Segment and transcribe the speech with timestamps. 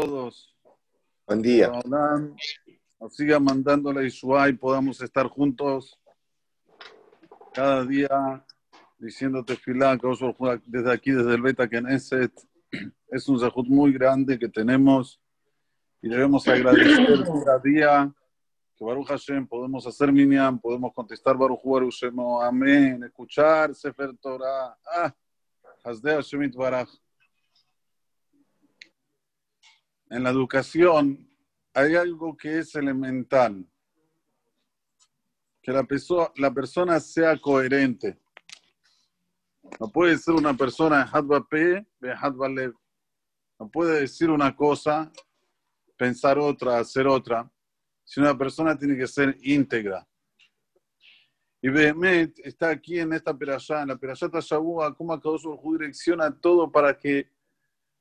[0.00, 0.56] todos.
[1.26, 1.70] Buen día.
[1.70, 2.26] Ojalá
[2.98, 5.98] nos siga mandando la Ishua y podamos estar juntos
[7.52, 8.44] cada día
[8.98, 9.98] diciéndote filá,
[10.64, 12.32] desde aquí, desde el Beta Knesset.
[13.08, 15.20] Es un zahut muy grande que tenemos
[16.00, 18.14] y debemos agradecer cada día
[18.76, 24.78] que Baruch Hashem podemos hacer minyan, podemos contestar Baruch Baruch Shemo, amén, escuchar Sefer Torah.
[24.86, 25.12] Ah,
[25.84, 26.88] Hasde Hashem Baraj.
[30.10, 31.30] En la educación
[31.72, 33.64] hay algo que es elemental,
[35.62, 38.18] que la, persona, la persona sea coherente.
[39.78, 41.86] No puede ser una persona hadba pe,
[42.20, 42.74] hadba lev.
[43.60, 45.12] No puede decir una cosa,
[45.96, 47.48] pensar otra, hacer otra.
[48.02, 50.04] Si una persona tiene que ser íntegra.
[51.62, 56.72] Y Behemet está aquí en esta perashá, en la perashá Tashabúa, cómo Akadosh direcciona todo
[56.72, 57.28] para que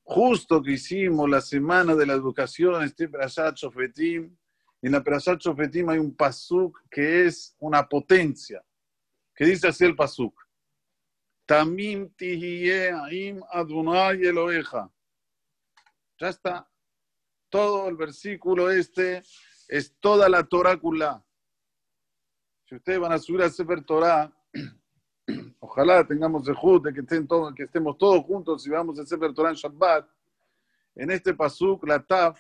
[0.10, 4.36] justo que hicimos la semana de la educación, este Perashat Shofetim,
[4.82, 8.66] en la Perashat Shofetim hay un pasuk que es una potencia,
[9.36, 10.34] que dice así el pasuk.
[11.46, 14.92] Tamim tihiye aim adunay eloeja.
[16.20, 16.68] Ya está.
[17.50, 19.22] Todo el versículo este
[19.68, 21.24] es toda la torácula.
[22.66, 24.36] Si ustedes van a subir a Sefer Torah,
[25.60, 29.20] Ojalá tengamos el de que, estén todos, que estemos todos juntos y vamos a hacer
[29.34, 30.10] Torah en Shabbat.
[30.96, 32.40] En este pasuk, la taf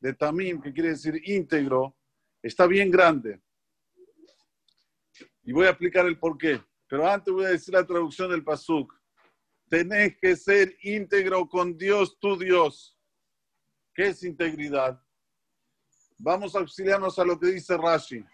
[0.00, 1.96] de Tamim, que quiere decir íntegro,
[2.42, 3.40] está bien grande.
[5.42, 6.60] Y voy a explicar el porqué.
[6.88, 8.92] Pero antes voy a decir la traducción del pasuk.
[9.68, 12.98] Tenés que ser íntegro con Dios, tu Dios.
[13.94, 15.00] ¿Qué es integridad?
[16.18, 18.24] Vamos a auxiliarnos a lo que dice Rashi.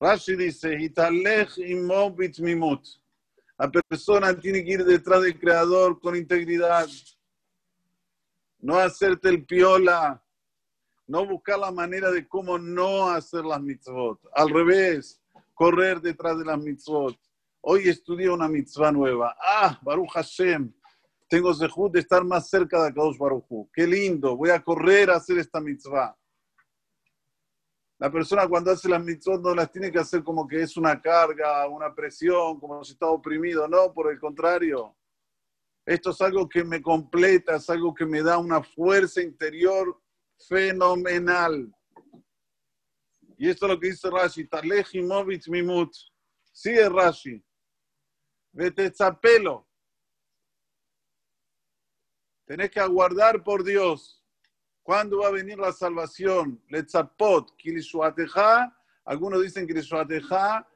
[0.00, 0.76] Rashi dice,
[3.58, 6.86] La persona tiene que ir detrás del Creador con integridad.
[8.60, 10.22] No hacerte el piola.
[11.06, 14.20] No buscar la manera de cómo no hacer las mitzvot.
[14.34, 15.20] Al revés,
[15.54, 17.18] correr detrás de las mitzvot.
[17.62, 19.36] Hoy estudié una mitzvah nueva.
[19.42, 20.72] Ah, Baruch Hashem.
[21.28, 24.36] Tengo zehut de estar más cerca de Kadosh Baruch Qué lindo.
[24.36, 26.17] Voy a correr a hacer esta mitzvah.
[27.98, 31.00] La persona cuando hace las mitzvot no las tiene que hacer como que es una
[31.02, 33.66] carga, una presión, como si está oprimido.
[33.66, 34.96] No, por el contrario.
[35.84, 40.00] Esto es algo que me completa, es algo que me da una fuerza interior
[40.48, 41.74] fenomenal.
[43.36, 44.46] Y esto es lo que dice Rashi.
[44.46, 45.92] Taleji movitz mimut.
[46.52, 47.42] Sigue Rashi.
[48.52, 49.66] Vete pelo.
[52.44, 54.17] Tenés que aguardar por Dios.
[54.88, 56.62] ¿Cuándo va a venir la salvación?
[56.70, 58.74] Letzapot, Kilishuateja.
[59.04, 60.66] Algunos dicen Kilishuateja.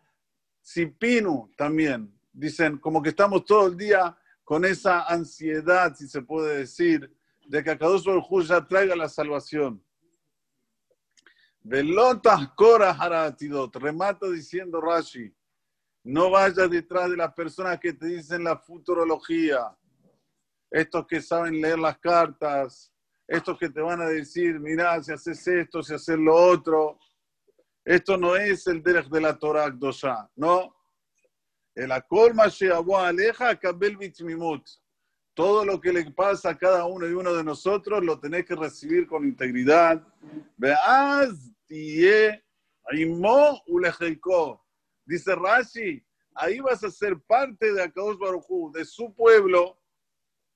[0.60, 2.14] Sipinu también.
[2.30, 4.14] Dicen como que estamos todo el día
[4.44, 7.10] con esa ansiedad, si se puede decir,
[7.46, 9.82] de que Akadosh Baruj ya traiga la salvación.
[11.62, 13.74] Velotas Kora Haratidot.
[13.76, 15.34] Remata diciendo Rashi.
[16.04, 19.74] No vayas detrás de las personas que te dicen la futurología.
[20.70, 22.92] Estos que saben leer las cartas,
[23.26, 26.98] estos que te van a decir, mira, si haces esto, si haces lo otro.
[27.84, 30.76] Esto no es el derech de la Torah Akdosha, ¿no?
[31.74, 31.90] El
[32.50, 34.62] she'abu aleja kabel mitzmimut.
[35.34, 38.54] Todo lo que le pasa a cada uno y uno de nosotros lo tenés que
[38.54, 40.06] recibir con integridad.
[40.58, 42.44] Veaz tie
[42.84, 44.62] aimo ulejeiko.
[45.06, 46.04] Dice Rashi,
[46.34, 49.80] ahí vas a ser parte de Akadosh Baruchu, de su pueblo.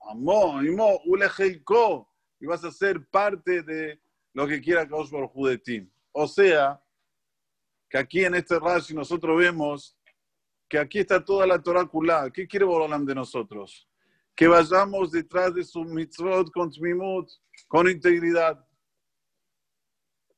[0.02, 2.06] Amo, aimo ulejeiko
[2.40, 4.00] y vas a ser parte de
[4.32, 5.90] lo que quiera Kaush Baruj de ti.
[6.12, 6.80] O sea,
[7.88, 9.96] que aquí en este Rashi nosotros vemos
[10.68, 12.30] que aquí está toda la Torah Kulá.
[12.30, 13.88] ¿Qué quiere Borolam de nosotros?
[14.34, 17.30] Que vayamos detrás de su mitzvot con tmimut,
[17.68, 18.62] con integridad.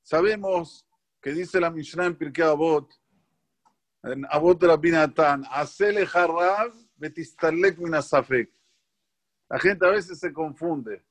[0.03, 0.87] Sabemos
[1.21, 2.89] que dice la Mishnah en Pirkei Avot,
[4.05, 8.51] en Avot Rabbi Natan, Hacele harrav betistalek minasafek.
[9.51, 11.03] La gente a veces se confunde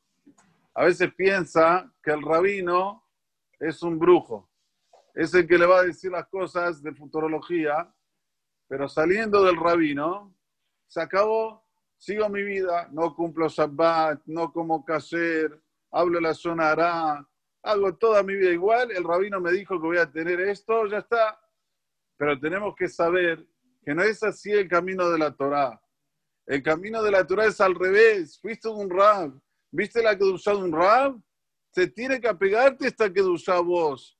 [0.78, 3.04] a veces piensa que el rabino
[3.60, 4.48] es un brujo,
[5.16, 7.92] es el que le va a decir las cosas de futurología,
[8.68, 10.38] pero saliendo del rabino,
[10.86, 11.66] se acabó,
[11.98, 15.60] sigo mi vida, no cumplo Shabbat, no como kasher,
[15.90, 17.28] hablo la sonará,
[17.64, 21.00] hago toda mi vida igual, el rabino me dijo que voy a tener esto, ya
[21.00, 21.42] está.
[22.18, 23.44] Pero tenemos que saber
[23.84, 25.82] que no es así el camino de la Torah.
[26.46, 28.40] El camino de la Torah es al revés.
[28.40, 29.34] Fuiste un rab,
[29.78, 31.22] ¿Viste la Kedusha de un Rab?
[31.70, 34.18] Se tiene que apegarte esta Kedusha a vos.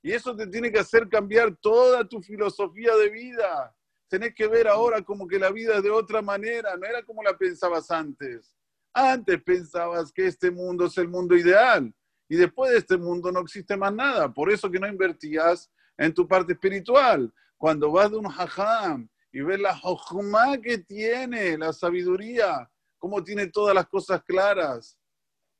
[0.00, 3.76] Y eso te tiene que hacer cambiar toda tu filosofía de vida.
[4.08, 7.22] Tenés que ver ahora como que la vida es de otra manera, no era como
[7.22, 8.56] la pensabas antes.
[8.94, 11.94] Antes pensabas que este mundo es el mundo ideal
[12.26, 14.32] y después de este mundo no existe más nada.
[14.32, 17.30] Por eso que no invertías en tu parte espiritual.
[17.58, 22.70] Cuando vas de un hajam y ves la hojma que tiene, la sabiduría,
[23.04, 24.98] cómo tiene todas las cosas claras,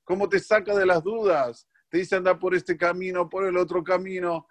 [0.02, 3.84] cómo te saca de las dudas, te dice anda por este camino, por el otro
[3.84, 4.48] camino,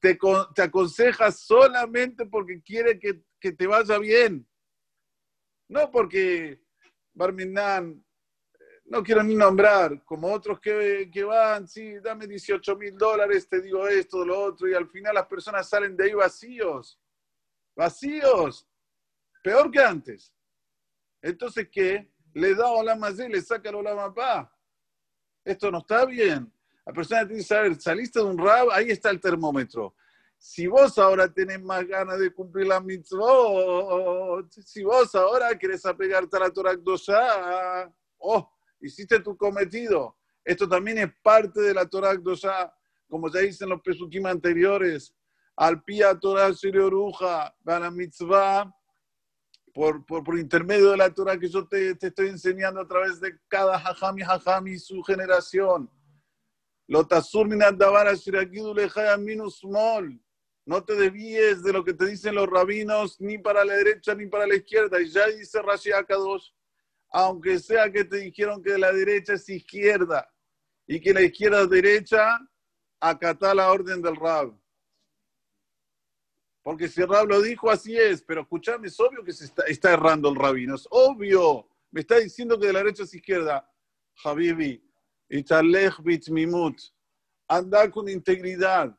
[0.00, 0.18] te,
[0.60, 3.22] aconseja solamente porque quiere que,
[3.52, 4.44] te vaya bien.
[5.68, 6.60] No porque
[7.14, 8.04] Barminan
[8.86, 13.62] no quiero ni nombrar, como otros que, que van, sí, dame 18 mil dólares, te
[13.62, 17.00] digo esto, lo otro, y al final las personas salen de ahí vacíos,
[17.76, 18.68] vacíos,
[19.44, 20.34] peor que antes.
[21.22, 22.11] Entonces, ¿qué?
[22.34, 24.52] Le da la y le saca a la papá.
[25.44, 26.52] Esto no está bien.
[26.84, 29.94] La persona tiene que saber, saliste de un rab, ahí está el termómetro.
[30.38, 36.36] Si vos ahora tenés más ganas de cumplir la mitzvah, si vos ahora querés apegarte
[36.36, 37.88] a la Torah Dosha,
[38.18, 38.50] oh,
[38.80, 40.16] hiciste tu cometido.
[40.44, 42.74] Esto también es parte de la Torah Dosha,
[43.08, 45.14] como ya dicen los pesukim anteriores.
[45.54, 46.50] Al pia Torah
[46.82, 48.74] Oruja, la mitzvah,
[49.72, 53.20] por, por, por, intermedio de la Torah que yo te, te, estoy enseñando a través
[53.20, 55.90] de cada hajam y hajam y su generación.
[60.64, 64.26] No te desvíes de lo que te dicen los rabinos, ni para la derecha ni
[64.26, 65.00] para la izquierda.
[65.00, 66.50] Y ya dice Rashi Akadosh,
[67.10, 70.30] aunque sea que te dijeron que la derecha es izquierda
[70.86, 72.38] y que la izquierda es derecha,
[73.00, 74.54] acatá la orden del Rab.
[76.62, 78.22] Porque si Rab lo dijo, así es.
[78.22, 80.76] Pero escúchame, es obvio que se está, errando el rabino.
[80.76, 81.68] Es obvio.
[81.90, 83.68] Me está diciendo que de la derecha es izquierda.
[84.24, 84.82] Habibi,
[85.28, 85.98] italech
[86.28, 86.80] mimut.
[87.48, 88.96] Anda con integridad.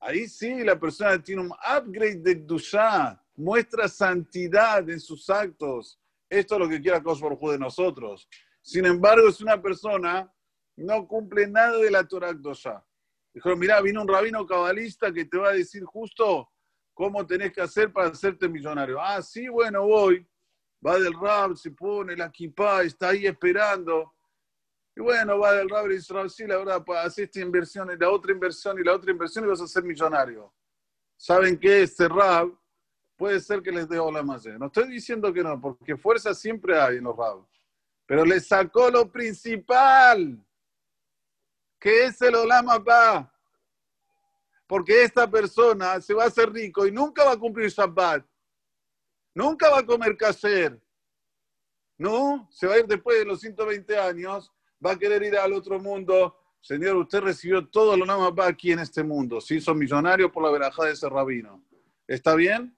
[0.00, 3.20] Ahí sí la persona tiene un upgrade de Dusha.
[3.34, 5.98] Muestra santidad en sus actos.
[6.28, 8.28] Esto es lo que quiere Kosh de nosotros.
[8.62, 10.32] Sin embargo, es una persona
[10.76, 12.84] no cumple nada de la Torah Dosha.
[13.34, 16.51] Dijo, mira, vino un rabino cabalista que te va a decir justo
[16.94, 19.00] ¿Cómo tenés que hacer para hacerte millonario?
[19.00, 20.26] Ah, sí, bueno, voy.
[20.84, 24.12] Va del rab, se pone la kippah, está ahí esperando.
[24.94, 27.96] Y bueno, va del rab y dice, sí, la verdad, para hacer esta inversión y
[27.96, 30.52] la otra inversión y la otra inversión y vas a ser millonario.
[31.16, 31.82] ¿Saben qué?
[31.82, 32.52] Este rab
[33.16, 34.44] puede ser que les dé la más.
[34.44, 37.46] No estoy diciendo que no, porque fuerza siempre hay en los rab.
[38.04, 40.44] Pero le sacó lo principal,
[41.78, 43.31] que es el Olama Pa
[44.72, 48.24] porque esta persona se va a hacer rico y nunca va a cumplir Shabbat,
[49.34, 50.80] nunca va a comer kasher,
[51.98, 52.48] ¿no?
[52.50, 54.50] Se va a ir después de los 120 años,
[54.82, 56.38] va a querer ir al otro mundo.
[56.62, 60.42] Señor, usted recibió todo lo nada más aquí en este mundo, se hizo millonario por
[60.42, 61.62] la verajada de ese rabino.
[62.06, 62.74] ¿Está bien?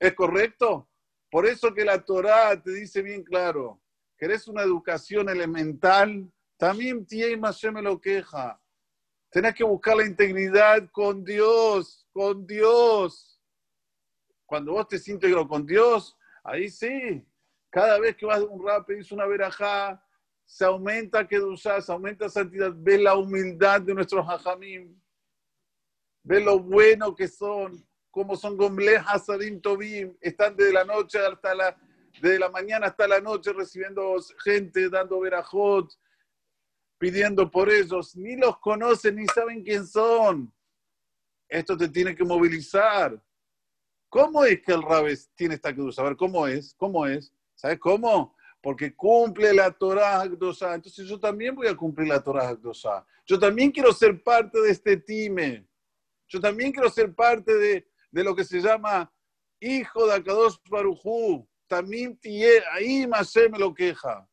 [0.00, 0.88] ¿Es correcto?
[1.30, 3.82] Por eso que la Torá te dice bien claro,
[4.16, 8.58] querés una educación elemental, también tiene más me lo queja.
[9.36, 13.38] Tenés que buscar la integridad con Dios, con Dios.
[14.46, 17.22] Cuando vos te sientes con Dios, ahí sí.
[17.68, 20.02] Cada vez que vas de un rap, pedís una verajá,
[20.46, 22.72] se aumenta que se aumenta santidad.
[22.74, 24.98] Ve la humildad de nuestros hajamim.
[26.22, 30.16] Ve lo bueno que son, como son gomle hasadim tobim.
[30.22, 31.76] Están desde la noche hasta la,
[32.22, 35.92] desde la mañana hasta la noche recibiendo gente, dando verajot,
[36.98, 40.52] pidiendo por ellos, ni los conocen ni saben quién son.
[41.48, 43.20] Esto te tiene que movilizar.
[44.08, 45.98] ¿Cómo es que el Rabes tiene esta cruz?
[45.98, 46.74] A ver, ¿cómo es?
[46.74, 47.32] ¿Cómo es?
[47.54, 48.34] ¿Sabes cómo?
[48.60, 50.74] Porque cumple la Torah Akdosá.
[50.74, 53.06] Entonces yo también voy a cumplir la Torah Akdosá.
[53.24, 55.66] Yo también quiero ser parte de este time.
[56.28, 59.12] Yo también quiero ser parte de, de lo que se llama
[59.60, 61.48] hijo de Akadosh Barujú.
[61.66, 62.18] También
[62.72, 64.28] ahí más se me lo queja.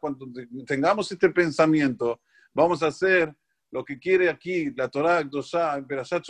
[0.00, 0.26] Cuando
[0.64, 2.20] tengamos este pensamiento,
[2.54, 3.34] vamos a hacer
[3.70, 6.24] lo que quiere aquí la Torah Dosha en Perashat.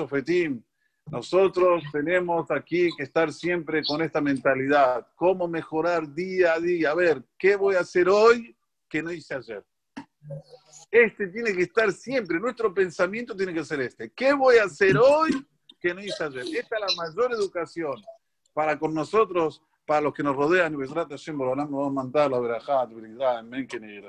[1.08, 5.06] Nosotros tenemos aquí que estar siempre con esta mentalidad.
[5.14, 6.90] ¿Cómo mejorar día a día?
[6.90, 8.56] A ver, ¿qué voy a hacer hoy
[8.88, 9.64] que no hice ayer?
[10.90, 14.10] Este tiene que estar siempre, nuestro pensamiento tiene que ser este.
[14.10, 15.46] ¿Qué voy a hacer hoy
[15.78, 16.42] que no hice ayer?
[16.42, 18.02] Esta es la mayor educación
[18.52, 20.74] para con nosotros para los que nos rodean,
[21.70, 22.86] vamos a mandar la verajá,
[23.40, 24.00] en Menken y